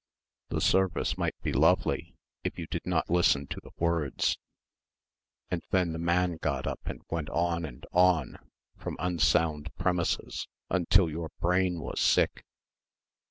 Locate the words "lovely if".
1.53-2.57